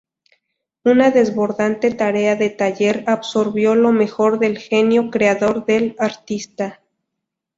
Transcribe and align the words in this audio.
Una 0.83 1.11
desbordante 1.11 1.93
tarea 1.93 2.35
de 2.35 2.49
taller 2.49 3.03
absorbió 3.05 3.75
lo 3.75 3.91
mejor 3.91 4.39
del 4.39 4.57
genio 4.57 5.11
creador 5.11 5.63
del 5.67 5.95
artista. 5.99 6.79